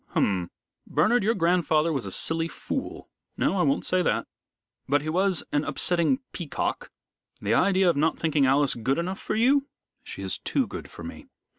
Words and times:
"Hum! 0.15 0.49
Bernard, 0.87 1.21
your 1.23 1.35
grandfather 1.35 1.93
was 1.93 2.07
a 2.07 2.11
silly 2.11 2.47
fool 2.47 3.07
no, 3.37 3.55
I 3.57 3.61
won't 3.61 3.85
say 3.85 4.01
that 4.01 4.25
but 4.89 5.03
he 5.03 5.09
was 5.09 5.43
an 5.51 5.63
upsetting 5.63 6.21
peacock. 6.31 6.89
The 7.39 7.53
idea 7.53 7.87
of 7.87 7.95
not 7.95 8.17
thinking 8.17 8.47
Alice 8.47 8.73
good 8.73 8.97
enough 8.97 9.19
for 9.19 9.35
you!" 9.35 9.67
"She 10.03 10.23
is 10.23 10.39
too 10.39 10.65
good 10.65 10.89
for 10.89 11.03
me." 11.03 11.27